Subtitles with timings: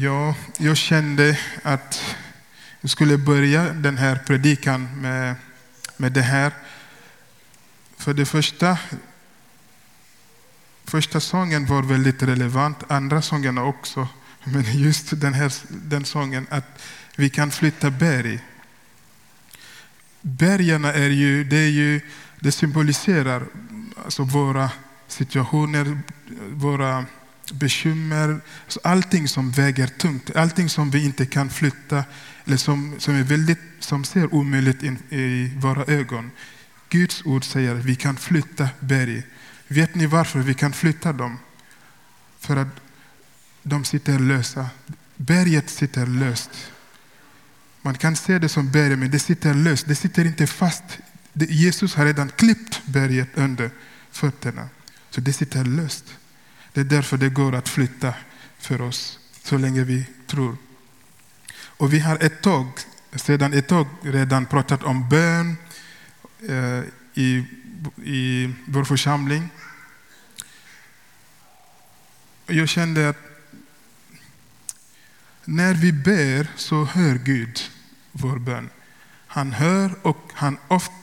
[0.00, 2.16] Ja, jag kände att
[2.80, 5.34] jag skulle börja den här predikan med,
[5.96, 6.52] med det här.
[7.96, 8.78] För det första,
[10.84, 14.08] första sången var väldigt relevant, andra sångerna också.
[14.44, 16.82] Men just den här den sången, att
[17.16, 18.40] vi kan flytta berg.
[20.20, 22.00] Bergen är ju, det, är ju,
[22.40, 23.46] det symboliserar
[24.04, 24.70] alltså våra
[25.08, 26.00] situationer,
[26.50, 27.06] våra
[27.52, 32.04] bekymmer, alltså allting som väger tungt, allting som vi inte kan flytta,
[32.44, 36.30] eller som, som, är väldigt, som ser omöjligt in, i våra ögon.
[36.88, 39.22] Guds ord säger att vi kan flytta berg.
[39.68, 41.38] Vet ni varför vi kan flytta dem?
[42.38, 42.80] För att
[43.62, 44.66] de sitter lösa.
[45.16, 46.50] Berget sitter löst.
[47.82, 49.86] Man kan se det som berg, men det sitter löst.
[49.88, 50.84] Det sitter inte fast.
[51.32, 53.70] Jesus har redan klippt berget under
[54.10, 54.68] fötterna.
[55.10, 56.04] Så det sitter löst.
[56.72, 58.14] Det är därför det går att flytta
[58.58, 60.56] för oss, så länge vi tror.
[61.54, 62.66] Och vi har ett tag,
[63.14, 65.56] sedan ett tag redan pratat om bön
[66.48, 67.44] eh, i,
[68.04, 69.48] i vår församling.
[72.46, 73.18] Jag kände att
[75.44, 77.60] när vi ber så hör Gud
[78.12, 78.70] vår bön.
[79.26, 80.94] Han hör och han ofta,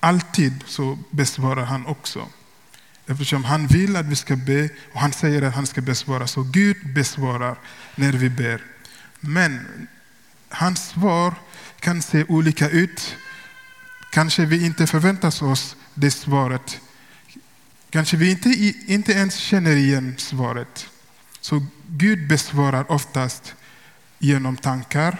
[0.00, 2.28] alltid så besvarar han också.
[3.06, 6.26] Eftersom han vill att vi ska be och han säger att han ska besvara.
[6.26, 7.58] Så Gud besvarar
[7.94, 8.62] när vi ber.
[9.20, 9.60] Men
[10.48, 11.34] hans svar
[11.80, 13.16] kan se olika ut.
[14.10, 16.80] Kanske vi inte förväntar oss det svaret.
[17.90, 18.48] Kanske vi inte,
[18.86, 20.88] inte ens känner igen svaret.
[21.40, 23.54] Så Gud besvarar oftast
[24.18, 25.18] genom tankar,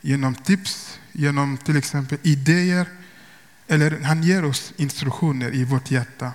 [0.00, 2.86] genom tips, genom till exempel idéer.
[3.68, 6.32] Eller han ger oss instruktioner i vårt hjärta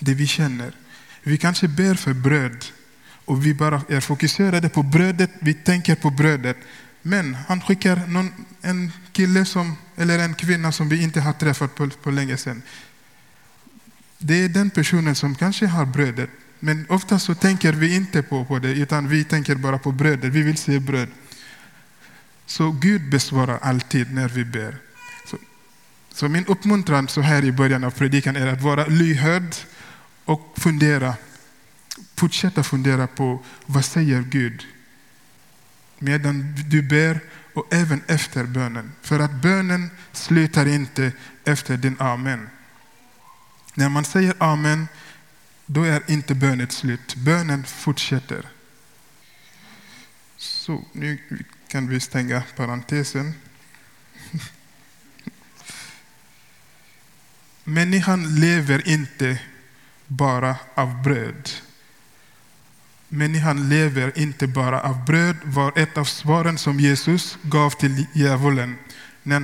[0.00, 0.72] det vi känner.
[1.22, 2.64] Vi kanske ber för bröd
[3.24, 6.56] och vi bara är fokuserade på brödet, vi tänker på brödet.
[7.02, 11.74] Men han skickar någon, en kille som, eller en kvinna som vi inte har träffat
[11.74, 12.62] på, på länge sedan.
[14.18, 16.30] Det är den personen som kanske har brödet.
[16.60, 20.32] Men ofta så tänker vi inte på, på det, utan vi tänker bara på brödet.
[20.32, 21.08] Vi vill se bröd.
[22.46, 24.76] Så Gud besvarar alltid när vi ber.
[25.26, 25.36] Så,
[26.12, 29.54] så min uppmuntran så här i början av predikan är att vara lyhörd
[30.26, 31.14] och fundera,
[32.14, 34.66] fortsätta fundera på vad säger Gud
[35.98, 37.20] medan du ber
[37.54, 38.92] och även efter bönen.
[39.02, 41.12] För att bönen slutar inte
[41.44, 42.48] efter din amen.
[43.74, 44.88] När man säger amen,
[45.66, 47.14] då är inte bönen slut.
[47.14, 48.48] Bönen fortsätter.
[50.36, 51.18] Så, nu
[51.68, 53.34] kan vi stänga parentesen.
[57.64, 59.38] Människan lever inte
[60.06, 61.50] bara av bröd.
[63.08, 68.78] Människan lever inte bara av bröd var ett av svaren som Jesus gav till djävulen
[69.22, 69.40] när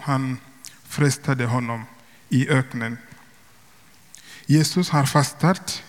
[0.00, 0.38] han
[0.84, 1.84] frestade honom
[2.28, 2.98] i öknen.
[4.46, 5.82] Jesus har fastat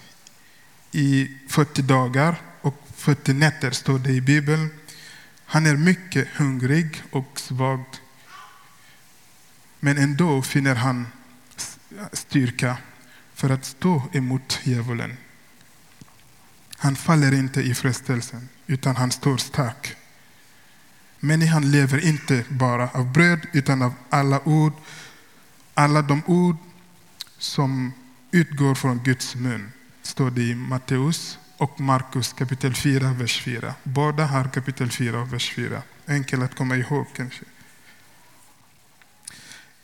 [0.92, 4.70] i 40 dagar och 40 nätter, står det i Bibeln.
[5.46, 7.84] Han är mycket hungrig och svag.
[9.80, 11.08] Men ändå finner han
[12.14, 12.78] styrka
[13.44, 15.18] för att stå emot djävulen.
[16.78, 19.96] Han faller inte i frestelsen, utan han står stark.
[21.20, 24.74] Människan lever inte bara av bröd, utan av alla ord,
[25.74, 26.56] alla de ord
[27.38, 27.94] som
[28.32, 29.72] utgår från Guds mun,
[30.02, 33.74] står det i Matteus och Markus kapitel 4, vers 4.
[33.84, 35.82] Båda har kapitel 4, vers 4.
[36.08, 37.46] Enkelt att komma ihåg kanske.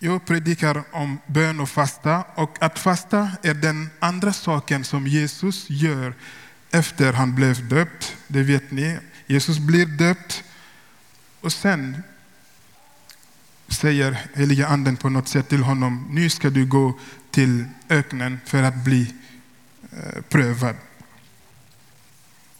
[0.01, 5.69] Jag predikar om bön och fasta och att fasta är den andra saken som Jesus
[5.69, 6.13] gör
[6.71, 8.15] efter han blev döpt.
[8.27, 8.97] Det vet ni.
[9.27, 10.43] Jesus blir döpt
[11.41, 12.03] och sen
[13.67, 16.99] säger heliga anden på något sätt till honom, nu ska du gå
[17.31, 19.13] till öknen för att bli
[19.91, 20.75] eh, prövad.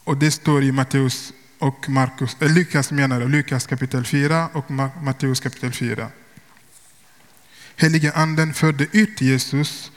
[0.04, 4.72] Och det står i Matteus och Markus, eh, Lukas menar Lukas kapitel 4 och
[5.02, 6.10] Matteus kapitel 4.
[7.80, 9.92] Helige anden förde ut Jesus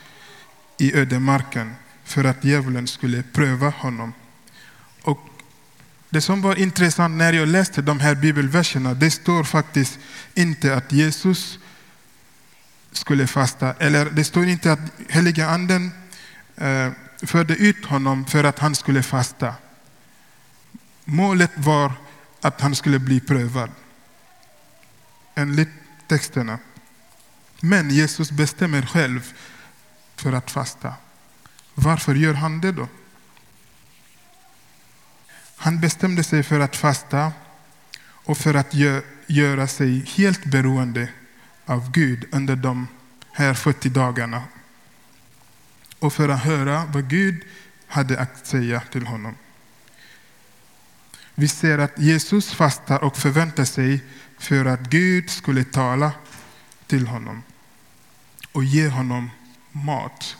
[0.78, 1.74] i ödemarken
[2.04, 4.12] för att djävulen skulle pröva honom.
[5.02, 5.18] Och
[6.10, 9.98] det som var intressant när jag läste de här bibelverserna, det står faktiskt
[10.34, 11.58] inte att Jesus
[12.92, 15.90] skulle fasta, eller det står inte att heliga anden
[16.56, 16.90] eh,
[17.22, 19.54] förde ut honom för att han skulle fasta.
[21.04, 21.92] Målet var
[22.40, 23.70] att han skulle bli prövad.
[25.34, 25.70] Enligt
[26.08, 26.58] texterna.
[27.64, 29.34] Men Jesus bestämmer själv
[30.16, 30.94] för att fasta.
[31.74, 32.88] Varför gör han det då?
[35.56, 37.32] Han bestämde sig för att fasta
[38.04, 41.08] och för att gö göra sig helt beroende
[41.66, 42.86] av Gud under de
[43.32, 44.42] här 40 dagarna
[45.98, 47.44] och för att höra vad Gud
[47.86, 49.34] hade att säga till honom.
[51.34, 54.04] Vi ser att Jesus fastar och förväntar sig
[54.38, 56.12] för att Gud skulle tala
[56.86, 57.42] till honom
[58.52, 59.30] och ge honom
[59.72, 60.36] mat.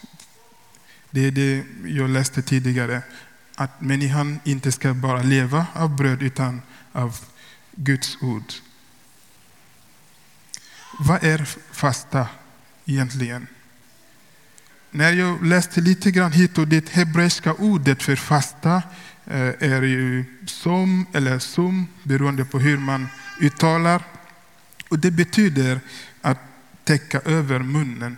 [1.11, 3.03] Det är det jag läste tidigare,
[3.55, 6.63] att människan inte ska bara leva av bröd utan
[6.93, 7.17] av
[7.73, 8.53] Guds ord.
[10.99, 12.27] Vad är fasta
[12.85, 13.47] egentligen?
[14.91, 18.83] När jag läste lite grann hit och det hebreiska ordet för fasta
[19.27, 23.09] eh, är ju som eller som beroende på hur man
[23.41, 24.03] uttalar.
[24.89, 25.81] Och det betyder
[26.23, 26.39] att
[26.85, 28.17] täcka över munnen.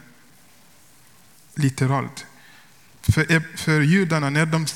[1.55, 2.26] Literalt.
[3.02, 4.66] För, eh, för judarna, när de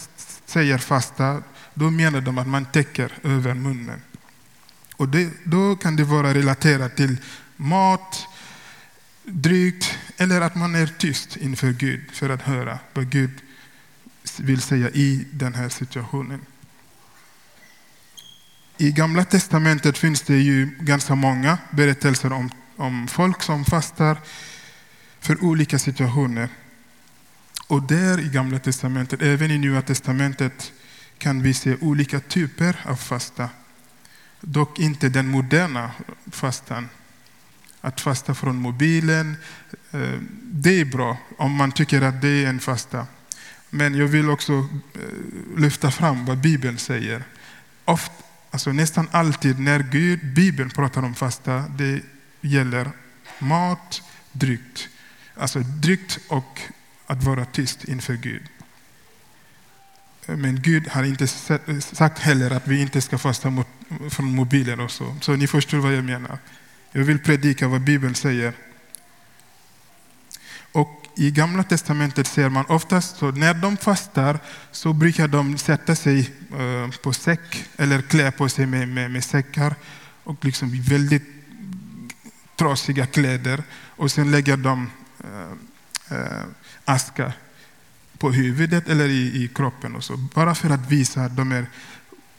[0.47, 1.43] säger fasta,
[1.75, 4.03] då menar de att man täcker över munnen.
[4.97, 7.17] Och det, då kan det vara relaterat till
[7.57, 8.27] mat,
[9.25, 13.31] drygt eller att man är tyst inför Gud för att höra vad Gud
[14.37, 16.41] vill säga i den här situationen.
[18.77, 24.19] I Gamla testamentet finns det ju ganska många berättelser om, om folk som fastar
[25.21, 26.49] för olika situationer.
[27.67, 30.73] Och där i Gamla testamentet, även i Nya testamentet,
[31.19, 33.49] kan vi se olika typer av fasta.
[34.41, 35.91] Dock inte den moderna
[36.31, 36.89] fastan.
[37.81, 39.37] Att fasta från mobilen,
[39.91, 43.07] eh, det är bra om man tycker att det är en fasta.
[43.71, 45.01] Men jag vill också eh,
[45.57, 47.25] lyfta fram vad Bibeln säger.
[47.85, 48.13] Oft,
[48.51, 52.03] alltså nästan alltid när Gud, Bibeln pratar om fasta, det
[52.41, 52.91] gäller
[53.39, 54.03] mat,
[54.33, 54.89] drygt.
[55.37, 56.61] Alltså drygt och
[57.07, 58.43] att vara tyst inför Gud.
[60.27, 61.27] Men Gud har inte
[61.81, 63.67] sagt heller att vi inte ska fasta mot,
[64.11, 65.17] från mobiler och så.
[65.21, 66.39] Så ni förstår vad jag menar.
[66.93, 68.53] Jag vill predika vad Bibeln säger.
[70.73, 74.39] Och i Gamla Testamentet ser man oftast så när de fastar
[74.73, 79.25] så brukar de sätta sig eh, på säck eller klä på sig med, med, med
[79.25, 79.75] säckar
[80.25, 81.38] och liksom väldigt
[82.59, 84.91] trasiga kläder och sen lägger de
[85.25, 86.45] eh, eh,
[86.85, 87.33] aska
[88.19, 89.97] på huvudet eller i, i kroppen.
[89.97, 91.67] Och så, bara för att visa att de är,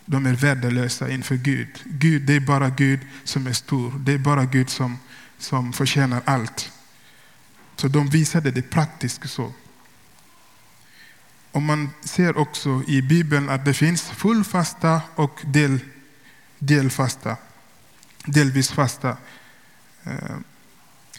[0.06, 1.68] de är värdelösa inför Gud.
[1.86, 2.22] Gud.
[2.22, 3.94] Det är bara Gud som är stor.
[4.00, 4.98] Det är bara Gud som,
[5.38, 6.72] som förtjänar allt.
[7.76, 9.54] Så de visade det praktiskt så.
[11.52, 15.80] Och man ser också i Bibeln att det finns full fasta och del,
[16.60, 17.38] delfasta.
[18.26, 19.18] Delvis fasta.
[20.10, 20.38] Eh,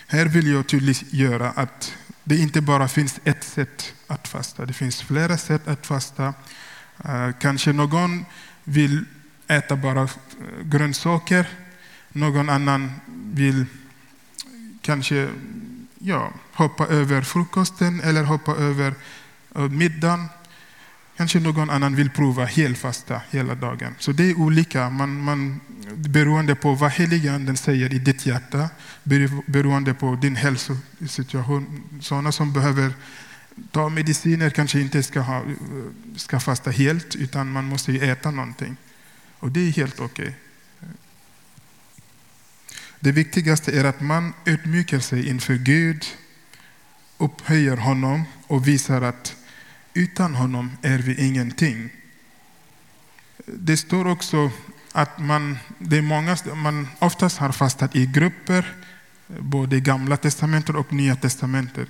[0.06, 1.94] här vill jag tydliggöra att
[2.24, 4.66] det inte bara finns ett sätt att fasta.
[4.66, 6.34] Det finns flera sätt att fasta.
[7.04, 8.24] Eh, kanske någon
[8.64, 9.04] vill
[9.46, 10.08] äta bara eh,
[10.64, 11.48] grönsaker.
[12.12, 12.92] Någon annan
[13.32, 13.66] vill
[14.82, 15.28] kanske
[15.98, 18.94] ja, hoppa över frukosten eller hoppa över
[19.70, 20.28] middagen.
[21.16, 23.94] Kanske någon annan vill prova helfasta hela dagen.
[23.98, 24.90] Så det är olika.
[24.90, 25.60] Man, man,
[26.08, 28.68] beroende på vad heliganden säger i ditt hjärta,
[29.46, 31.82] beroende på din hälsosituation.
[32.00, 32.92] Sådana som behöver
[33.70, 35.42] ta mediciner kanske inte ska, ha,
[36.16, 38.76] ska fasta helt, utan man måste äta någonting.
[39.38, 40.24] Och det är helt okej.
[40.24, 40.34] Okay.
[43.00, 46.04] Det viktigaste är att man utmjukar sig inför Gud,
[47.18, 49.36] upphöjer honom och visar att
[49.94, 51.90] utan honom är vi ingenting.
[53.46, 54.50] Det står också
[54.92, 58.74] att man, det är många, man oftast har fastat i grupper,
[59.28, 61.88] eh, både i Gamla testamentet och Nya testamentet.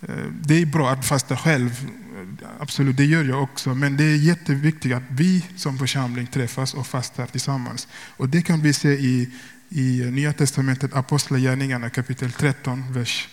[0.00, 3.74] Eh, det är bra att fasta själv, eh, absolut, det gör jag också.
[3.74, 7.88] Men det är jätteviktigt att vi som församling träffas och fastar tillsammans.
[8.16, 9.30] Och det kan vi se i,
[9.68, 13.28] i Nya testamentet, Apostlagärningarna kapitel 13, vers,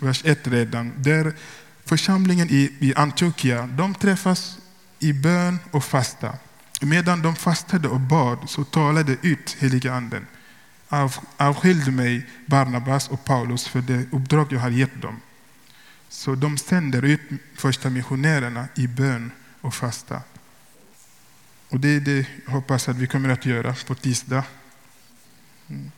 [0.00, 0.92] vers 1 redan.
[0.96, 1.32] Där
[1.84, 4.58] församlingen i, i Antiochia, de träffas
[4.98, 6.32] i bön och fasta.
[6.84, 10.26] Medan de fastade och bad så talade ut helige anden.
[10.88, 15.20] Av, avskilde mig Barnabas och Paulus för det uppdrag jag har gett dem.
[16.08, 17.20] Så de sänder ut
[17.54, 20.22] första missionärerna i bön och fasta.
[21.68, 24.44] Och det är det jag hoppas att vi kommer att göra på tisdag.
[25.68, 25.90] Mm.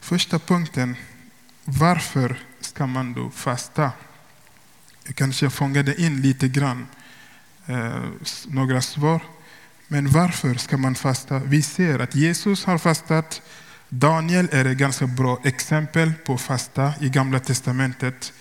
[0.00, 0.96] Första punkten,
[1.64, 3.92] varför ska man då fasta?
[5.04, 6.86] Jag kanske fångade in lite grann,
[7.66, 8.04] eh,
[8.46, 9.22] några svar.
[9.92, 11.38] Men varför ska man fasta?
[11.38, 13.42] Vi ser att Jesus har fastat.
[13.88, 18.32] Daniel är ett ganska bra exempel på fasta i Gamla testamentet.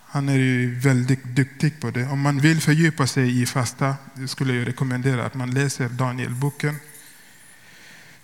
[0.00, 2.06] Han är ju väldigt duktig på det.
[2.06, 3.96] Om man vill fördjupa sig i fasta
[4.26, 6.76] skulle jag rekommendera att man läser Danielboken.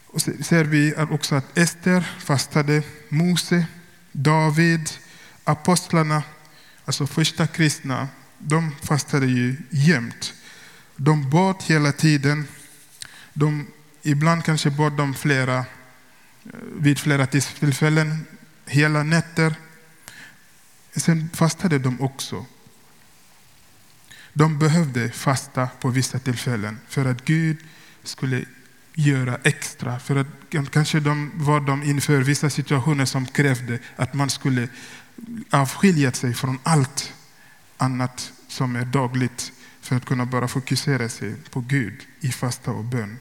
[0.07, 3.67] Och så ser vi också att Ester fastade, Mose,
[4.13, 4.91] David,
[5.45, 6.23] apostlarna,
[6.85, 8.09] alltså första kristna,
[8.39, 10.35] de fastade ju jämt.
[10.97, 12.47] De bad hela tiden.
[13.41, 13.67] De,
[14.03, 15.65] ibland kanske bad de flera, eh,
[16.77, 18.27] vid flera tillfällen,
[18.67, 19.55] hela nätter.
[20.97, 22.47] Sen fastade de också.
[24.33, 27.57] De behövde fasta på vissa tillfällen för att Gud
[28.03, 28.45] skulle
[28.95, 29.99] göra extra.
[29.99, 30.27] För att
[30.71, 34.69] kanske de var de inför vissa situationer som krävde att man skulle
[35.51, 37.13] avskilja sig från allt
[37.77, 42.85] annat som är dagligt för att kunna bara fokusera sig på Gud i fasta och
[42.85, 43.19] bön.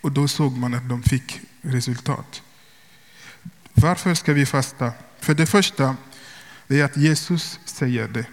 [0.00, 2.42] Och då såg man att de fick resultat.
[3.74, 4.92] Varför ska vi fasta?
[5.20, 5.96] För det första,
[6.66, 8.26] det är att Jesus säger det.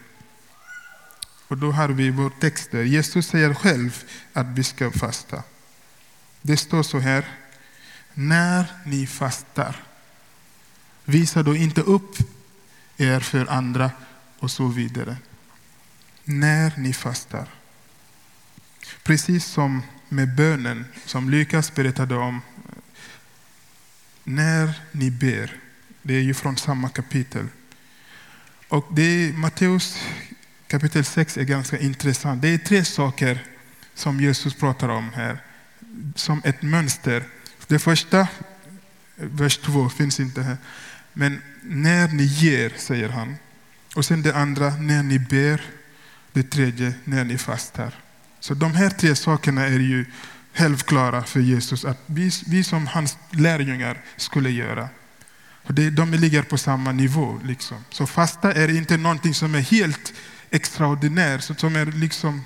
[1.47, 2.83] Och då har vi vår text där.
[2.83, 4.03] Jesus säger själv
[4.33, 5.43] att vi ska fasta.
[6.41, 7.25] Det står så här.
[8.13, 9.83] När ni fastar,
[11.05, 12.17] visa då inte upp
[12.97, 13.91] er för andra
[14.39, 15.17] och så vidare.
[16.23, 17.47] När ni fastar.
[19.03, 22.41] Precis som med bönen som Lukas berättade om.
[24.23, 25.57] När ni ber.
[26.01, 27.47] Det är ju från samma kapitel.
[28.67, 29.97] Och det är Matteus
[30.67, 32.41] kapitel 6 är ganska intressant.
[32.41, 33.43] Det är tre saker
[33.93, 35.37] som Jesus pratar om här,
[36.15, 37.23] som ett mönster.
[37.67, 38.27] Det första,
[39.15, 40.57] vers 2, finns inte här.
[41.13, 43.35] Men när ni ger, säger han.
[43.95, 45.61] Och sen det andra, när ni ber.
[46.33, 47.93] Det tredje, när ni fastar.
[48.45, 50.05] Så de här tre sakerna är ju
[50.53, 54.89] självklara för Jesus att vi, vi som hans lärjungar skulle göra.
[55.63, 57.39] Och det, de ligger på samma nivå.
[57.43, 57.77] Liksom.
[57.89, 60.13] Så fasta är inte någonting som är helt
[60.49, 62.43] extraordinär, som är liksom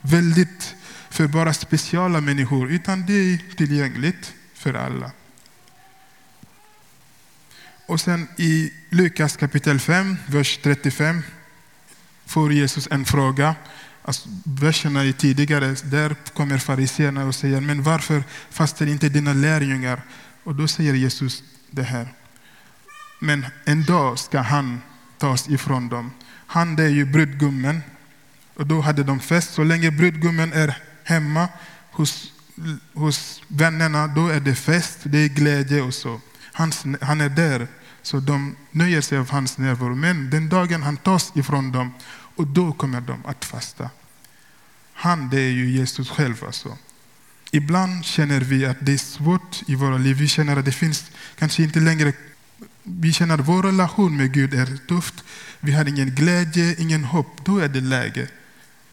[0.00, 0.74] väldigt
[1.10, 5.10] för bara speciella människor, utan det är tillgängligt för alla.
[7.86, 11.22] Och sen i Lukas kapitel 5, vers 35,
[12.26, 13.54] får Jesus en fråga.
[14.08, 20.02] Alltså, verserna är tidigare, där kommer fariséerna och säger, men varför fastar inte dina lärjungar?
[20.44, 22.08] Och då säger Jesus det här.
[23.20, 24.80] Men en dag ska han
[25.18, 26.10] tas ifrån dem
[26.48, 27.82] han är ju brudgummen.
[28.54, 29.54] Och då hade de fest.
[29.54, 31.48] Så länge brudgummen är hemma
[31.90, 32.32] hos,
[32.94, 36.20] hos vännerna, då är det fest, det är glädje och så.
[36.52, 37.66] Han, han är där,
[38.02, 39.94] så de nöjer sig av hans närvaro.
[39.94, 41.92] Men den dagen han tas ifrån dem,
[42.38, 43.90] och då kommer de att fasta.
[44.92, 46.76] Han, det är ju Jesus själv alltså.
[47.50, 50.16] Ibland känner vi att det är svårt i våra liv.
[50.16, 52.12] Vi känner att det finns kanske inte längre
[52.82, 55.24] vi känner att vår relation med Gud är tufft.
[55.60, 57.44] Vi har ingen glädje, ingen hopp.
[57.44, 58.28] Då är det läge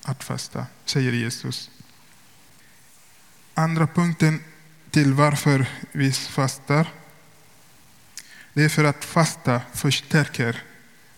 [0.03, 1.69] att fasta, säger Jesus.
[3.53, 4.39] Andra punkten
[4.91, 6.87] till varför vi fastar.
[8.53, 10.63] Det är för att fasta förstärker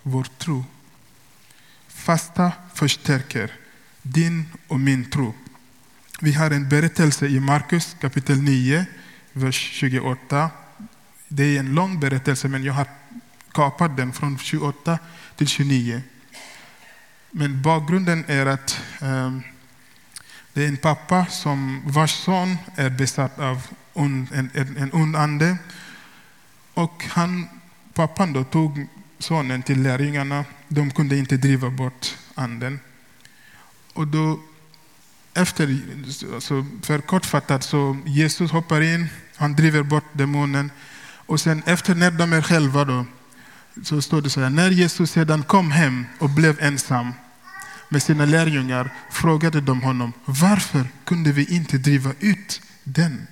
[0.03, 0.65] vår tro.
[2.07, 3.51] Fasta förstärker
[4.01, 5.33] din och min tro.
[6.21, 8.85] Vi har en berättelse i Markus kapitel 9,
[9.33, 10.49] vers 28
[11.27, 12.87] det är en lång berättelse, men jag har
[13.51, 14.99] kapat den från 28
[15.35, 16.01] till 29.
[17.31, 19.43] Men bakgrunden är att um,
[20.53, 25.57] det är en pappa som, vars son är besatt av en, en, en ond ande.
[26.73, 27.47] Och han,
[27.93, 28.87] pappan då tog
[29.19, 30.45] sonen till lärjungarna.
[30.67, 32.79] De kunde inte driva bort anden.
[33.93, 34.39] Och då,
[35.33, 35.77] efter,
[36.33, 40.71] alltså för kortfattat, så Jesus hoppar in, han driver bort demonen.
[41.27, 43.05] Och sen efter när de är själva då,
[43.83, 47.13] så står det så här, när Jesus sedan kom hem och blev ensam
[47.89, 53.27] med sina lärjungar frågade de honom, varför kunde vi inte driva ut den?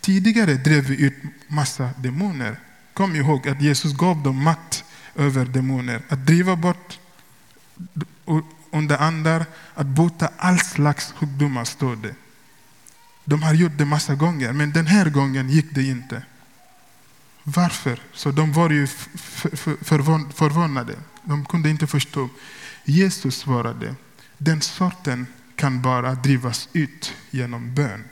[0.00, 1.14] Tidigare drev vi ut
[1.48, 2.56] massa demoner.
[2.94, 4.84] Kom ihåg att Jesus gav dem makt
[5.16, 6.02] över demoner.
[6.08, 6.98] Att driva bort
[8.70, 12.14] onda andar, att bota all slags sjukdomar, står det.
[13.24, 16.22] De har gjort det massa gånger, men den här gången gick det inte.
[17.42, 18.00] Varför?
[18.12, 18.86] Så de var ju
[20.34, 20.94] förvånade.
[21.22, 22.28] De kunde inte förstå.
[22.84, 23.94] Jesus svarade,
[24.38, 28.04] den sorten kan bara drivas ut genom bön.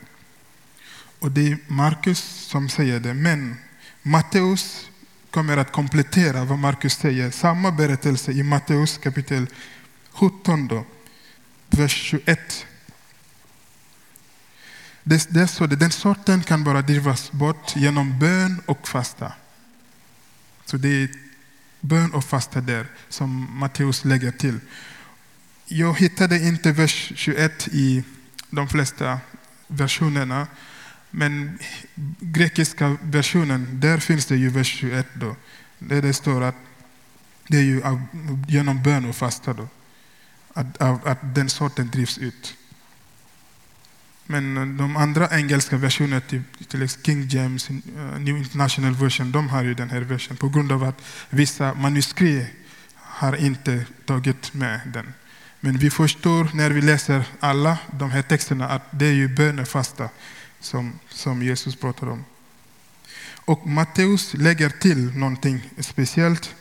[1.19, 3.57] Och det är Markus som säger det, men
[4.01, 4.89] Matteus
[5.33, 7.31] kommer att komplettera vad Markus säger.
[7.31, 9.47] Samma berättelse i Matteus kapitel
[10.11, 10.85] 17, då,
[11.69, 12.65] vers 21
[15.03, 19.33] det, det så det, den sorten kan bara drivas bort genom bön och fasta.
[20.65, 21.09] Så det är
[21.79, 24.59] bön och fasta där, som Matteus lägger till.
[25.65, 28.03] Jag hittade inte vers 21 i
[28.49, 29.19] de flesta
[29.67, 30.47] versionerna,
[31.15, 31.59] men
[32.19, 35.35] grekiska versionen, där finns det ju vers 21 då.
[35.79, 36.55] Där det står att
[37.47, 37.81] det är ju
[38.47, 39.67] genom bön och fasta då,
[40.53, 42.55] att, att den sorten drivs ut.
[44.25, 49.31] Men eh, de andra engelska versionerna, typ, till, till King James, eh, New International Version,
[49.31, 52.49] de har ju den här versionen på grund av att vissa manuskript
[52.95, 55.13] har inte tagit med den.
[55.59, 60.09] Men vi förstår när vi läser alla de här texterna att det är ju bönefasta
[60.63, 62.25] som, som Jesus pratar om.
[63.45, 66.55] Och Matteus lägger till någonting speciellt.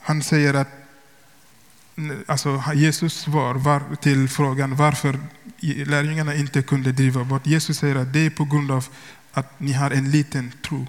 [0.00, 0.68] Han säger att
[2.26, 5.20] alltså Jesus svar var till frågan varför
[5.60, 7.46] lärjungarna inte kunde driva bort.
[7.46, 8.88] Jesus säger att det är på grund av
[9.32, 10.86] att ni har en liten tro.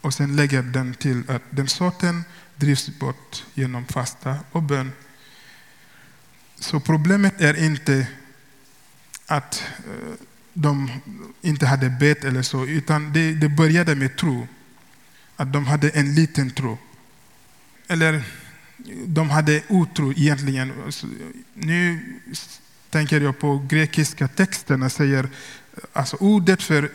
[0.00, 2.24] Och sen lägger den till att den sorten
[2.56, 4.92] drivs bort genom fasta och bön.
[6.58, 8.06] Så problemet är inte
[9.26, 10.14] att eh,
[10.58, 10.90] de
[11.42, 14.48] inte hade bett eller så, utan det, det började med tro.
[15.36, 16.78] Att de hade en liten tro.
[17.88, 18.22] Eller
[19.06, 20.72] de hade otro egentligen.
[21.54, 21.98] Nu
[22.90, 25.28] tänker jag på grekiska texterna säger,
[25.92, 26.90] alltså ordet för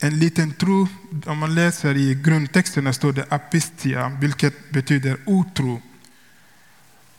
[0.00, 0.88] en liten tro,
[1.26, 5.82] om man läser i grundtexterna står det apistia, vilket betyder otro.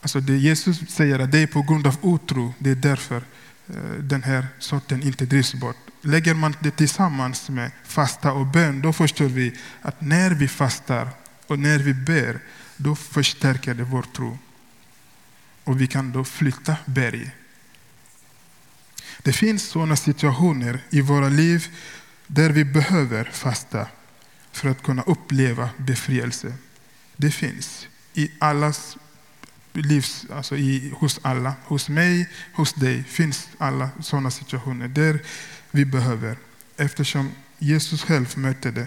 [0.00, 3.22] Alltså det Jesus säger att det är på grund av otro, det är därför eh,
[3.74, 5.76] Eh, den här sorten inte drivs bort.
[6.00, 11.08] Lägger man det tillsammans med fasta och bön, då förstår vi att när vi fastar
[11.46, 12.40] och när vi ber,
[12.76, 14.38] då förstärker det vår tro.
[15.64, 17.30] Och vi kan då flytta berg.
[19.22, 21.66] Det finns sådana situationer i våra liv
[22.26, 23.86] där vi behöver fasta
[24.52, 26.52] för att kunna uppleva befrielse.
[27.16, 28.96] Det finns i allas
[29.82, 31.54] livs, alltså i, hos alla.
[31.64, 35.20] Hos mig, hos dig finns alla sådana situationer där
[35.70, 36.36] vi behöver
[36.76, 38.86] eftersom Jesus själv mötte det.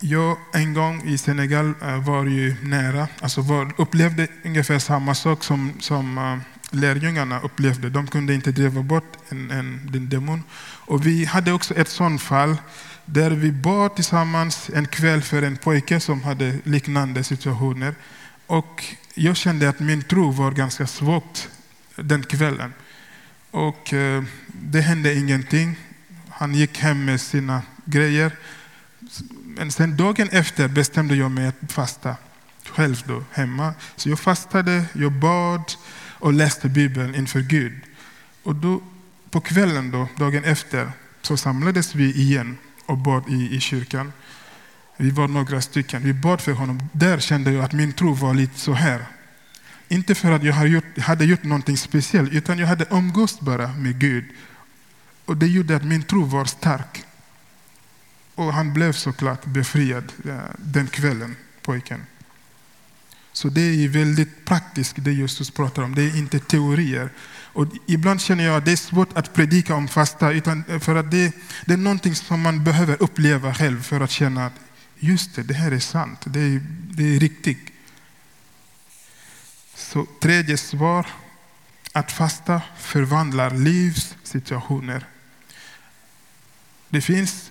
[0.00, 5.44] Jag en gång i Senegal eh, var ju nära, alltså var, upplevde ungefär samma sak
[5.44, 6.38] som, som eh,
[6.70, 7.90] lärjungarna upplevde.
[7.90, 10.42] De kunde inte driva bort en, en, en demon.
[10.86, 12.56] Och vi hade också ett sådant fall
[13.04, 17.94] där vi bad tillsammans en kväll för en pojke som hade liknande situationer.
[18.46, 18.84] Och
[19.18, 21.48] jag kände att min tro var ganska svagt
[21.96, 22.72] den kvällen.
[23.50, 25.76] Och eh, det hände ingenting.
[26.28, 28.32] Han gick hem med sina grejer.
[29.44, 32.16] Men sen dagen efter bestämde jag mig att fasta
[32.64, 33.74] själv då, hemma.
[33.96, 35.72] Så jag fastade, jag bad
[36.18, 37.80] och läste Bibeln inför Gud.
[38.42, 38.82] Och då,
[39.30, 44.12] på kvällen, då, dagen efter, så samlades vi igen och bad i, i kyrkan.
[44.96, 46.02] Vi var några stycken.
[46.02, 46.88] Vi bad för honom.
[46.92, 49.06] Där kände jag att min tro var lite så här.
[49.88, 50.54] Inte för att jag
[51.02, 54.24] hade gjort, någonting speciellt, utan jag hade umgås bara med Gud.
[55.24, 57.04] Och det gjorde att min tro var stark.
[58.34, 62.02] Och han blev såklart befriad eh, den kvällen, pojken.
[63.32, 67.10] Så det är väldigt praktiskt det Jesus pratar om, det är inte teorier.
[67.56, 70.96] Och ibland känner jag att det är svårt att predika om fasta, utan eh, för
[70.96, 71.32] att det,
[71.66, 74.65] det är någonting som man behöver uppleva själv för att känna att
[74.98, 77.72] just det, det här är sant, det är, det är riktigt.
[79.74, 81.06] Så tredje svar,
[81.92, 85.06] att fasta förvandlar livssituationer.
[86.88, 87.50] Det finns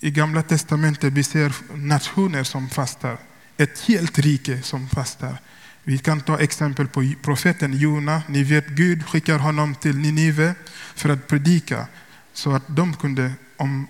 [0.00, 3.18] i Gamla Testamentet vi ser nationer som fastar,
[3.56, 5.38] ett helt rike som fastar.
[5.82, 8.22] Vi kan ta exempel på profeten Jona.
[8.28, 10.54] Ni vet Gud skickar honom till Ninive
[10.94, 11.86] för att predika
[12.32, 13.86] så att de kunde om,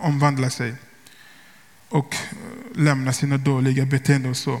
[0.00, 0.74] omvandla sig
[1.92, 2.16] och
[2.74, 4.60] lämna sina dåliga beteenden och så.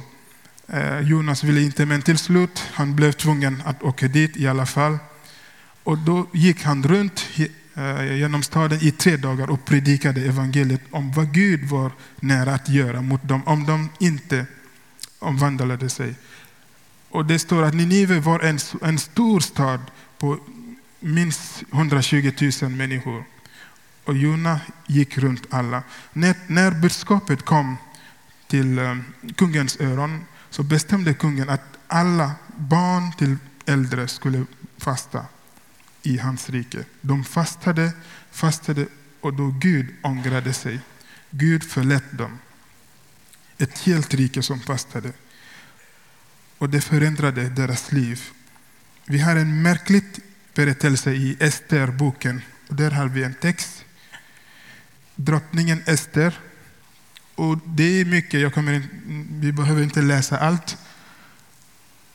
[0.66, 4.66] Eh, Jonas ville inte, men till slut han blev tvungen att åka dit i alla
[4.66, 4.98] fall.
[5.82, 7.26] Och då gick han runt
[7.74, 11.90] eh, genom staden i tre dagar och predikade evangeliet om vad Gud var
[12.20, 14.46] nära att göra mot dem om de inte
[15.18, 16.14] omvandlade sig.
[17.08, 19.80] Och det står att Ninive var en, en stor stad
[20.18, 20.38] på
[21.00, 23.24] minst 120 000 människor.
[24.04, 25.82] Och Jona gick runt alla.
[26.12, 27.76] När, när budskapet kom
[28.46, 29.04] till um,
[29.36, 33.36] kungens öron så bestämde kungen att alla barn till
[33.66, 34.44] äldre skulle
[34.78, 35.26] fasta
[36.02, 36.84] i hans rike.
[37.00, 37.92] De fastade,
[38.30, 38.86] fastade
[39.20, 40.80] och då Gud ångrade sig.
[41.30, 42.38] Gud förlät dem.
[43.58, 45.12] Ett helt rike som fastade.
[46.58, 48.20] Och det förändrade deras liv.
[49.04, 50.04] Vi har en märklig
[50.54, 52.42] berättelse i Esterboken.
[52.68, 53.81] Där har vi en text.
[55.24, 56.38] Drottningen Ester
[57.34, 58.88] Och det är mycket, jag kommer in,
[59.30, 60.76] vi behöver inte läsa allt.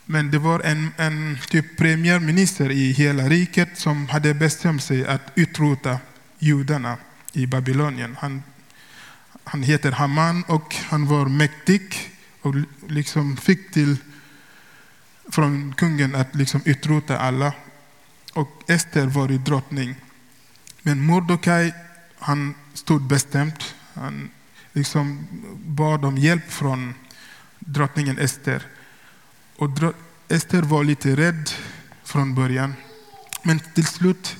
[0.06, 5.22] Men det var en, en typ premiärminister i hela riket som hade bestämt sig att
[5.36, 6.00] utrota
[6.40, 6.98] judarna
[7.34, 8.16] i Babylonien.
[8.20, 8.44] Han,
[9.44, 11.96] han heter Haman och han var mäktig
[12.42, 12.56] och
[12.88, 13.98] liksom fick till
[15.30, 17.54] från kungen att liksom utrota alla.
[18.34, 19.96] Och Ester var ju drottning.
[20.82, 21.74] Men Mordokaj,
[22.20, 23.76] han stod bestämt.
[23.94, 24.30] Han
[24.74, 25.28] liksom
[25.66, 26.94] bad om hjälp från
[27.60, 28.64] drottningen Ester.
[29.56, 29.70] Och
[30.28, 31.50] Ester var lite rädd
[32.04, 32.74] från början.
[33.44, 34.38] Men till slut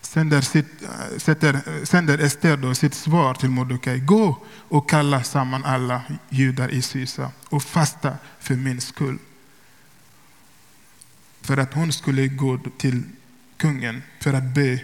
[0.00, 3.98] sänder, sitt, eh, sätter, eh, sänder Ester då sitt svar till Mordecai.
[3.98, 9.18] Gå och kalla samman alla judar i Sysa och fasta för min skull.
[11.42, 13.02] För att hon skulle gå till
[13.56, 14.80] kungen för att be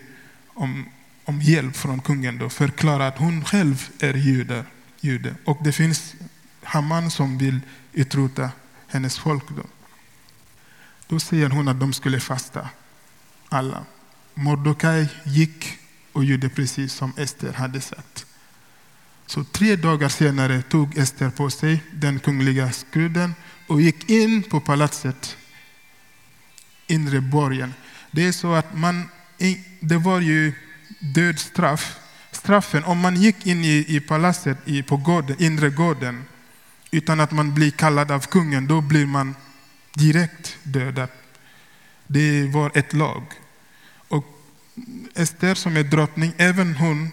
[0.55, 0.89] om,
[1.27, 2.39] om hjälp från kungen.
[2.39, 4.65] Då, förklara att hon själv är jude.
[5.01, 5.35] jude.
[5.45, 6.15] Och det finns
[6.63, 7.61] Haman som vill
[7.93, 8.51] utrota
[8.89, 9.45] hennes folk.
[9.49, 9.63] Då.
[11.09, 12.69] Då säger hon att de skulle fasta,
[13.49, 13.85] alla.
[14.35, 15.79] Mordokaj gick
[16.13, 18.27] och gjorde precis som Ester hade sagt.
[19.27, 23.35] Så tre dagar senare tog Ester på sig den kungliga skruden
[23.67, 25.37] och gick in på palatset,
[26.87, 27.75] inre borgen.
[28.11, 29.09] Det är så att man,
[29.81, 30.53] det var ju
[30.99, 31.99] dödsstraff.
[32.33, 36.25] Straffen, om man gick in i, i palatset, i, på gården, inre gården,
[36.91, 39.35] utan att man blir kallad av kungen, då blir man
[39.95, 41.09] direkt dödad.
[42.07, 43.23] Det var ett lag.
[44.09, 44.25] Och
[45.15, 47.11] Ester som är drottning, även hon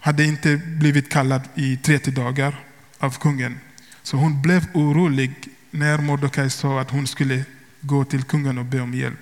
[0.00, 2.64] hade inte blivit kallad i 30 dagar
[2.98, 3.60] av kungen.
[4.02, 5.34] Så hon blev orolig
[5.70, 7.44] när Mordecai sa att hon skulle
[7.80, 9.18] gå till kungen och be om hjälp.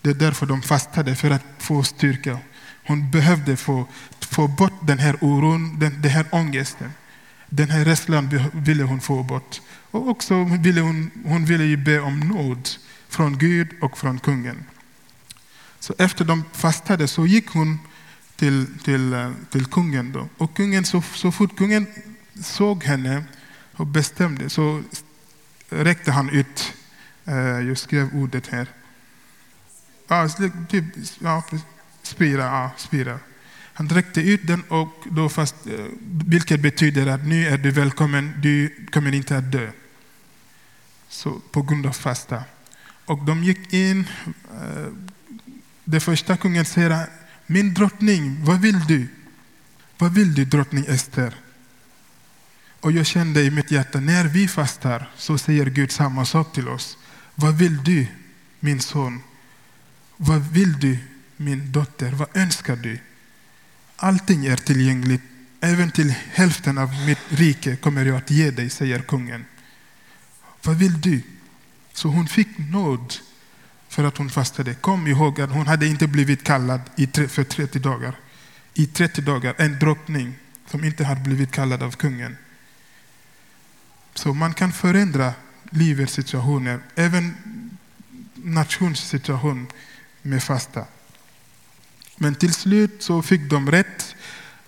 [0.00, 2.38] Det är därför de fastade, för att få styrka.
[2.90, 3.86] Hon behövde få,
[4.20, 6.92] få bort den här oron, den, den här ångesten.
[7.48, 9.60] Den här rädslan ville hon få bort.
[9.90, 12.68] Och också ville hon, hon ville be om nåd
[13.08, 14.64] från Gud och från kungen.
[15.80, 17.78] Så efter de fastade så gick hon
[18.36, 20.12] till, till, till kungen.
[20.12, 20.28] Då.
[20.36, 21.86] Och kungen, så, så fort kungen
[22.42, 23.24] såg henne
[23.72, 24.82] och bestämde så
[25.68, 26.72] räckte han ut,
[27.24, 28.66] eh, jag skrev ordet här.
[30.08, 30.28] Ja,
[30.68, 30.84] typ,
[31.18, 31.42] ja,
[32.10, 33.18] spira, ja, spira.
[33.72, 35.86] Han räckte ut den, och då fast, eh,
[36.26, 39.70] vilket betyder att nu är du välkommen, du kommer inte att dö.
[41.08, 42.44] Så, på grund av fasta.
[43.06, 44.06] Och de gick in.
[44.50, 44.86] Eh,
[45.84, 47.06] Det första kungen säger
[47.46, 49.08] min drottning, vad vill du?
[49.98, 51.34] Vad vill du, drottning Ester?
[52.80, 56.68] Och jag kände i mitt hjärta, när vi fastar så säger Gud samma sak till
[56.68, 56.96] oss.
[57.34, 58.06] Vad vill du,
[58.60, 59.20] min son?
[60.16, 60.98] Vad vill du,
[61.40, 62.12] min dotter?
[62.12, 62.98] Vad önskar du?
[63.96, 65.22] Allting är tillgängligt.
[65.60, 69.44] Även till hälften av mitt rike kommer jag att ge dig, säger kungen.
[70.62, 71.22] Vad vill du?
[71.92, 73.14] Så hon fick nåd
[73.88, 74.74] för att hon fastade.
[74.74, 76.80] Kom ihåg att hon hade inte blivit kallad
[77.28, 78.14] för 30 dagar.
[78.74, 80.34] I 30 dagar, en drottning
[80.66, 82.36] som inte har blivit kallad av kungen.
[84.14, 85.34] Så man kan förändra
[85.70, 87.34] livets situationer, även
[88.34, 89.66] nationssituation
[90.22, 90.84] med fasta.
[92.22, 94.14] Men till slut så fick de rätt.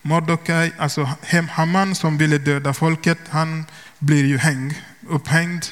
[0.03, 1.11] Mordokaj, alltså
[1.51, 3.65] Haman som ville döda folket, han
[3.99, 4.75] blir ju hängd,
[5.09, 5.65] upphängd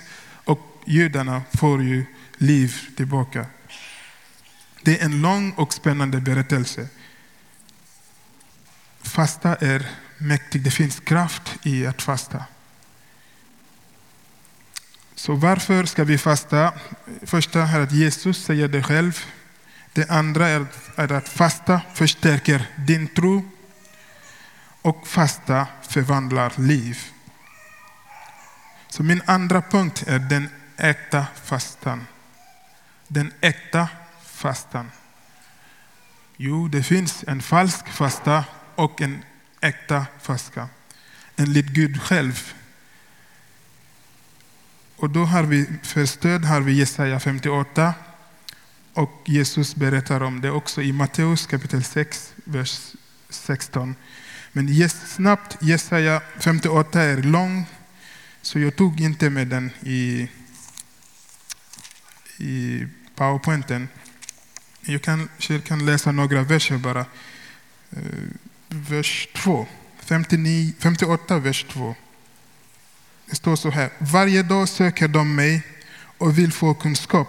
[0.45, 2.05] och judarna får ju
[2.39, 3.47] liv tillbaka.
[4.83, 6.89] Det är en lång och spännande berättelse.
[9.03, 10.65] Fasta är mäktigt.
[10.65, 12.45] Det finns kraft i att fasta.
[15.15, 16.73] Så varför ska vi fasta?
[17.23, 19.25] Första är att Jesus säger det själv.
[19.93, 20.49] Det andra
[20.97, 23.51] är att fasta förstärker din tro.
[24.83, 26.99] Och fasta förvandlar liv.
[28.89, 32.07] Så min andra punkt är den äkta fastan
[33.11, 33.89] den äkta
[34.25, 34.91] fastan?
[36.37, 39.25] Jo, det finns en falsk fasta och en
[39.61, 40.69] äkta fasta.
[41.37, 42.53] Enligt Gud själv.
[44.97, 47.95] Och då har vi, för stöd har vi Jesaja 58
[48.95, 52.95] och Jesus berättar om det också i Matteus kapitel 6, vers
[53.29, 53.95] 16.
[54.53, 57.67] Men snabbt, Jesaja 58 är lång,
[58.43, 60.29] så jag tog inte med den i,
[62.39, 63.89] i powerpointen.
[64.81, 67.07] Jag kan, jag kan läsa några verser bara.
[67.91, 67.99] Eh,
[68.69, 69.67] vers 2.
[70.01, 71.95] 59, 58, vers 2.
[73.27, 73.91] Det står så här.
[73.99, 75.63] Varje dag söker de mig
[76.19, 77.29] och vill få kunskap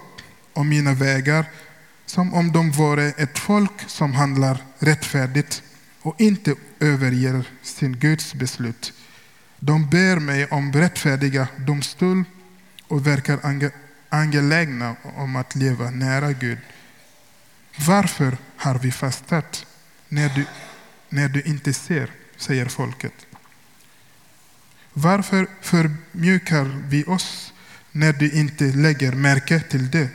[0.53, 1.45] om mina vägar
[2.05, 5.63] som om de vore ett folk som handlar rättfärdigt
[6.01, 8.93] och inte överger sin Guds beslut.
[9.59, 12.23] De ber mig om rättfärdiga domstol
[12.87, 13.39] och verkar
[14.09, 16.57] angelägna om att leva nära Gud.
[17.87, 19.65] Varför har vi fastat
[20.09, 20.45] när du,
[21.09, 23.13] när du inte ser, säger folket.
[24.93, 27.53] Varför förmjukar vi oss
[27.91, 30.09] när du inte lägger märke till det?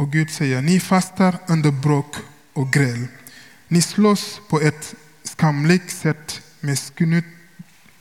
[0.00, 2.16] Och Gud säger, ni fastar under bråk
[2.52, 3.06] och gräl.
[3.68, 7.24] Ni slåss på ett skamligt sätt med, knut,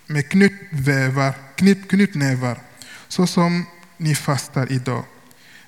[0.05, 2.59] med knutvävar, knut, knutnävar,
[3.07, 3.65] så som
[3.97, 5.03] ni fastar idag.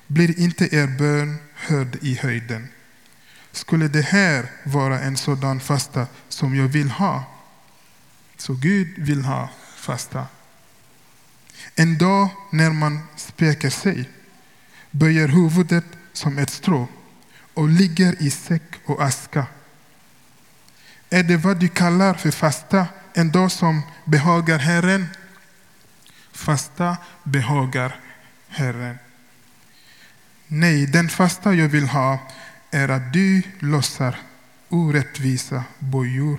[0.06, 2.68] Blir inte er bön hörd i höjden?
[3.52, 7.24] Skulle det här vara en sådan fasta som jag vill ha?
[8.36, 10.26] Så Gud vill ha fasta.
[11.74, 14.08] En dag när man späker sig,
[14.90, 16.88] böjer huvudet som ett strå
[17.54, 19.46] och ligger i säck och aska.
[21.10, 25.06] Är det vad du kallar för fasta, en dag som behagar Herren?
[26.32, 28.00] Fasta behagar
[28.48, 28.98] Herren.
[30.46, 32.18] Nej, den fasta jag vill ha
[32.70, 34.16] är att du lossar
[34.68, 36.38] orättvisa bojor,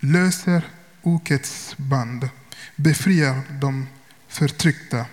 [0.00, 0.62] löser
[1.02, 2.28] okets band,
[2.76, 3.88] befriar de
[4.28, 5.06] förtryckta,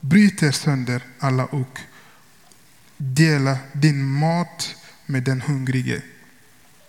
[0.00, 1.78] bryter sönder alla ok,
[2.96, 6.02] dela din mat med den hungrige.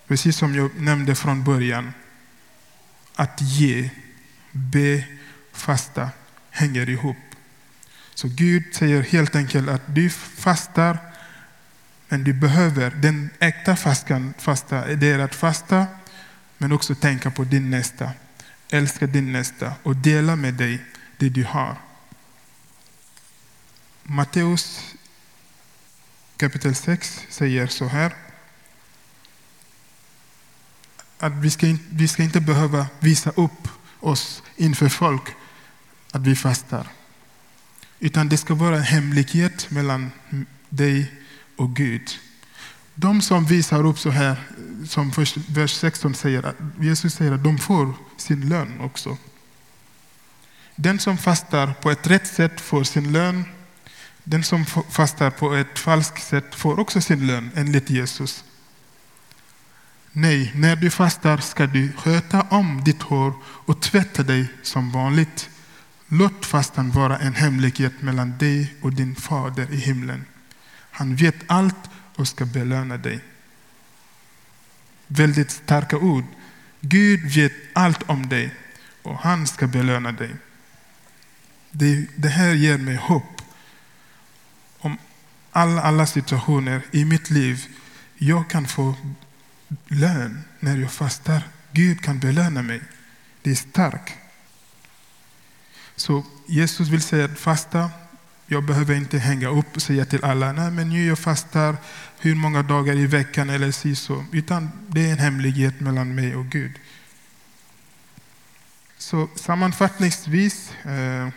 [0.08, 1.94] Precis som jag nämnde från början,
[3.16, 3.90] att ge,
[4.52, 5.04] be,
[5.54, 6.10] fasta
[6.50, 7.18] hänger ihop.
[8.14, 10.98] Så Gud säger helt enkelt att du fastar,
[12.08, 15.86] men du behöver, den äkta fastan, fasta, det är att fasta,
[16.58, 18.12] men också tänka på din nästa.
[18.70, 20.82] Älska din nästa och dela med dig
[21.18, 21.78] det du har.
[24.04, 24.96] Matteus
[26.38, 28.14] kapitel 6 säger så här.
[31.20, 33.68] Att vi ska, inte, vi ska inte behöva visa upp
[34.00, 35.24] oss inför folk
[36.12, 36.88] att vi fastar.
[38.00, 40.12] Utan det ska vara en hemlighet mellan
[40.70, 41.12] dig
[41.56, 42.10] och Gud.
[42.96, 44.36] De som visar upp så här,
[44.88, 45.12] som
[45.48, 49.18] vers 16 säger, att Jesus säger att de får sin lön också.
[50.76, 53.44] Den som fastar på ett rätt sätt får sin lön.
[54.30, 58.44] Den som fastar på ett falskt sätt får också sin lön enligt Jesus.
[60.12, 65.50] Nej, när du fastar ska du sköta om ditt hår och tvätta dig som vanligt.
[66.08, 70.26] Låt fastan vara en hemlighet mellan dig och din fader i himlen.
[70.92, 73.20] Han vet allt och ska belöna dig.
[75.08, 76.26] Väldigt starka ord.
[76.82, 78.56] Gud vet allt om dig
[79.04, 80.36] och han ska belöna dig.
[81.72, 83.37] Det, det här ger mig hopp
[85.58, 87.66] alla, alla situationer i mitt liv.
[88.18, 88.96] Jag kan få
[89.88, 91.44] lön när jag fastar.
[91.72, 92.82] Gud kan belöna mig.
[93.42, 94.14] Det är starkt.
[95.96, 97.92] Så Jesus vill säga att fasta,
[98.48, 101.78] jag behöver inte hänga upp och säga till alla, nej men nu jag fastar
[102.20, 104.26] hur många dagar i veckan eller si så.
[104.32, 106.72] Utan det är en hemlighet mellan mig och Gud.
[108.98, 111.30] Så sammanfattningsvis, eh,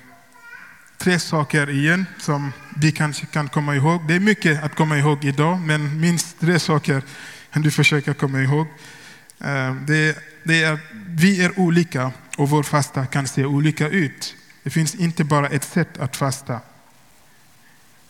[1.00, 4.08] tre saker igen som vi kanske kan komma ihåg.
[4.08, 7.02] Det är mycket att komma ihåg idag, men minst tre saker
[7.52, 8.66] kan du försöka komma ihåg.
[9.40, 14.34] Eh, det, det är, vi är olika och vår fasta kan se olika ut.
[14.62, 16.60] Det finns inte bara ett sätt att fasta.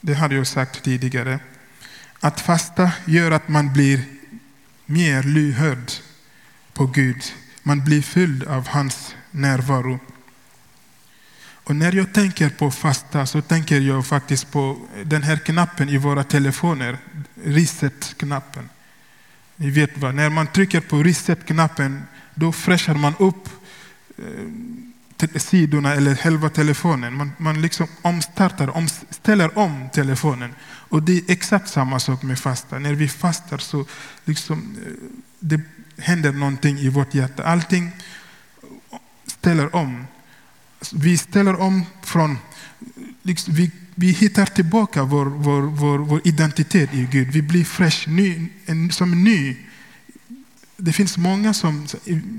[0.01, 1.39] Det hade jag sagt tidigare.
[2.19, 4.03] Att fasta gör att man blir
[4.85, 5.91] mer lyhörd
[6.73, 7.23] på Gud.
[7.63, 9.99] Man blir fylld av hans närvaro.
[11.63, 15.97] Och när jag tänker på fasta så tänker jag faktiskt på den här knappen i
[15.97, 16.97] våra telefoner,
[17.43, 18.69] reset-knappen.
[19.55, 22.03] Ni vet vad, när man trycker på reset-knappen
[22.35, 23.49] då fräschar man upp
[24.17, 27.13] eh, sidorna eller själva telefonen.
[27.13, 30.55] Man, man liksom omstartar, om, ställer om telefonen.
[30.63, 32.79] Och det är exakt samma sak med fasta.
[32.79, 33.85] När vi fastar så
[34.25, 34.91] liksom, eh,
[35.39, 35.61] det
[35.97, 37.43] händer någonting i vårt hjärta.
[37.43, 37.91] Allting
[39.25, 40.07] ställer om.
[40.93, 42.37] Vi ställer om från...
[43.23, 47.27] Liksom, vi, vi hittar tillbaka vår, vår, vår, vår identitet i Gud.
[47.27, 49.57] Vi blir fresh, ny, en, som ny
[50.81, 51.87] det finns många som,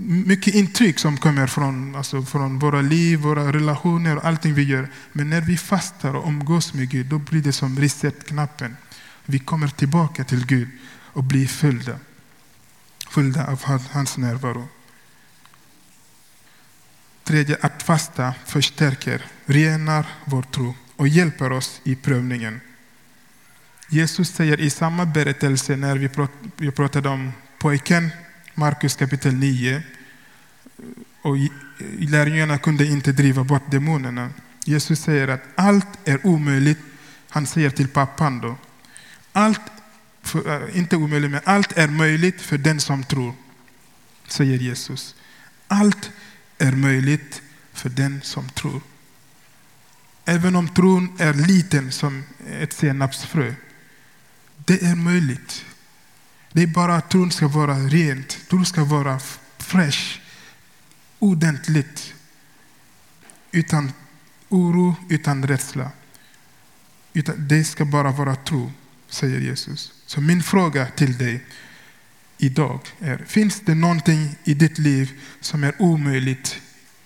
[0.06, 4.88] mycket intryck som kommer från, alltså från våra liv, våra relationer och allting vi gör.
[5.12, 8.76] Men när vi fastar och umgås med Gud, då blir det som reset-knappen.
[9.24, 11.98] Vi kommer tillbaka till Gud och blir fyllda,
[13.10, 14.68] fyllda av hans närvaro.
[17.32, 22.60] Tredje, att fasta förstärker, renar vår tro och hjälper oss i prövningen.
[23.88, 25.96] Jesus säger i samma berättelse när
[26.56, 28.10] vi pratade om pojken
[28.54, 29.82] Markus kapitel 9.
[31.22, 31.36] och
[31.98, 34.30] lärjungarna kunde inte driva bort demonerna.
[34.64, 36.80] Jesus säger att allt är omöjligt.
[37.28, 38.56] Han säger till pappan då.
[39.32, 39.60] Allt,
[40.22, 43.34] för, äh, inte omöjligt, men allt är möjligt för den som tror.
[44.28, 45.14] Säger Jesus.
[45.68, 46.10] Allt
[46.62, 48.82] är möjligt för den som tror.
[50.24, 53.54] Även om tron är liten som ett senapsfrö.
[54.56, 55.64] Det är möjligt.
[56.52, 59.20] Det är bara att tron ska vara rent, tron ska vara
[59.58, 60.20] fräsch,
[61.18, 62.14] ordentligt.
[63.50, 63.92] Utan
[64.48, 65.90] oro, utan rädsla.
[67.12, 68.72] Utan det ska bara vara tro,
[69.08, 69.92] säger Jesus.
[70.06, 71.44] Så min fråga till dig
[72.42, 76.60] idag är, finns det någonting i ditt liv som är omöjligt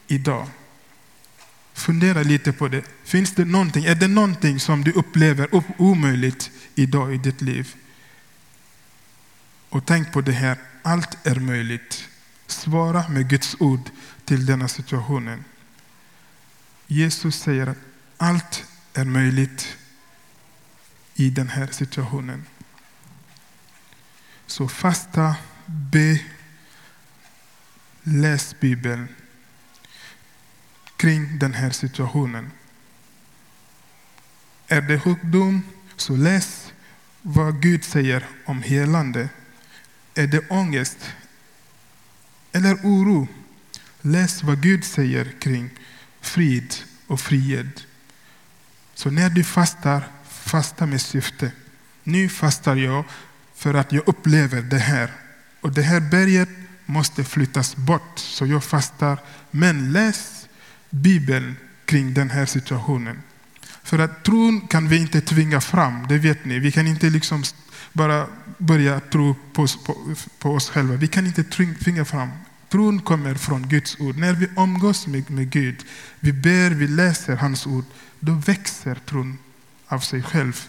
[0.07, 0.49] idag?
[1.75, 2.85] Fundera lite på det.
[3.05, 7.75] Finns det någonting, är det någonting som du upplever omöjligt idag i ditt liv?
[9.69, 12.09] Och tänk på det här, allt är möjligt.
[12.47, 13.91] Svara med Guds ord
[14.25, 15.45] till denna situationen.
[16.87, 17.79] Jesus säger att
[18.17, 19.77] allt är möjligt
[21.15, 22.45] i den här situationen.
[24.57, 26.21] Så fasta, be,
[28.03, 29.09] läs Bibeln
[30.97, 32.51] kring den här situationen.
[34.69, 35.63] Är det sjukdom,
[35.97, 36.73] så läs
[37.23, 39.29] vad Gud säger om helande.
[40.15, 40.99] Är det ångest
[42.53, 43.29] eller oro,
[44.01, 45.71] läs vad Gud säger kring
[46.21, 46.75] frid
[47.07, 47.87] och frihet.
[48.95, 51.53] Så när du fastar, fasta med syfte.
[52.03, 53.05] Nu fastar jag
[53.57, 55.11] för att jag upplever det här.
[55.61, 56.49] Och det här berget
[56.87, 59.19] måste flyttas bort, så jag fastar.
[59.51, 60.49] Men läs
[60.91, 63.23] Bibeln kring den här situationen.
[63.83, 66.59] För att tron kan vi inte tvinga fram, det vet ni.
[66.59, 67.45] Vi kan inte liksom
[67.93, 68.27] bara
[68.59, 70.97] börja tro på, på, på oss själva.
[70.97, 71.45] Vi kan inte
[71.81, 72.29] tvinga fram.
[72.69, 74.17] Tron kommer från Guds ord.
[74.17, 75.85] När vi umgås med, med Gud,
[76.21, 77.85] vi ber, vi läser hans ord,
[78.21, 79.39] då växer tron
[79.87, 80.67] av sig själv.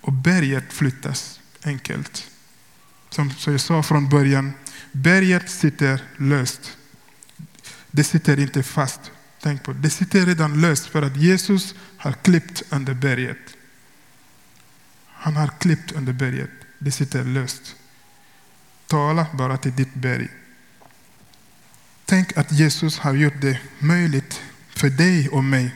[0.00, 2.30] Och berget flyttas enkelt.
[3.10, 4.52] Som jag sa från början,
[4.92, 6.76] berget sitter löst.
[7.90, 9.00] Det sitter inte fast.
[9.42, 9.90] Tänk på det.
[9.90, 13.56] sitter redan löst för att Jesus har klippt under berget.
[15.06, 16.50] Han har klippt under berget.
[16.78, 17.76] Det sitter löst.
[18.86, 20.28] Tala bara till ditt berg.
[22.04, 25.74] Tänk att Jesus har gjort det möjligt för dig och mig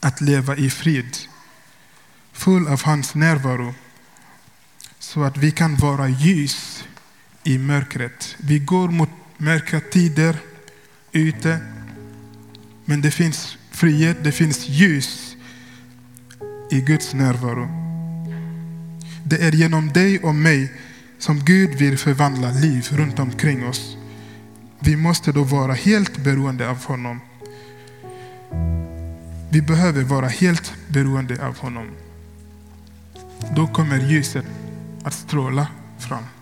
[0.00, 1.16] att leva i frid,
[2.32, 3.74] full av hans närvaro,
[5.10, 6.84] så att vi kan vara ljus
[7.44, 8.36] i mörkret.
[8.38, 10.36] Vi går mot mörka tider
[11.12, 11.58] ute,
[12.84, 15.36] men det finns frihet, det finns ljus
[16.70, 17.68] i Guds närvaro.
[19.24, 20.72] Det är genom dig och mig
[21.18, 23.96] som Gud vill förvandla liv runt omkring oss.
[24.78, 27.20] Vi måste då vara helt beroende av honom.
[29.50, 31.86] Vi behöver vara helt beroende av honom.
[33.56, 34.46] Då kommer ljuset
[35.04, 35.66] att stråla
[35.98, 36.39] fram.